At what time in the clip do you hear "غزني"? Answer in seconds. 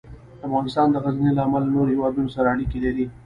1.03-1.31